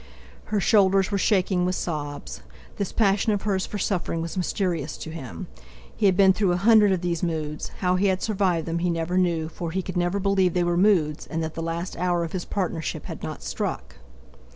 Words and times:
Her 0.45 0.59
shoulders 0.59 1.11
were 1.11 1.19
shaking 1.19 1.63
with 1.63 1.75
sobs. 1.75 2.41
This 2.77 2.91
passion 2.91 3.33
of 3.33 3.43
hers 3.43 3.67
for 3.67 3.77
suffering 3.77 4.19
was 4.19 4.35
mysterious 4.35 4.97
to 4.97 5.11
him. 5.11 5.45
He 5.95 6.07
had 6.07 6.17
been 6.17 6.33
through 6.33 6.53
a 6.53 6.57
hundred 6.65 6.91
of 6.91 7.01
these 7.01 7.21
moods; 7.21 7.67
how 7.81 7.97
he 7.97 8.07
had 8.07 8.23
survived 8.23 8.65
them 8.65 8.79
he 8.79 8.89
never 8.89 9.15
knew, 9.15 9.47
for 9.47 9.69
he 9.69 9.83
could 9.83 9.97
never 9.97 10.19
believe 10.19 10.55
they 10.55 10.63
were 10.63 10.75
moods, 10.75 11.27
and 11.27 11.43
that 11.43 11.53
the 11.53 11.61
last 11.61 11.95
hour 11.99 12.23
of 12.23 12.31
his 12.31 12.45
partnership 12.45 13.05
had 13.05 13.21
not 13.21 13.43
struck. 13.43 13.97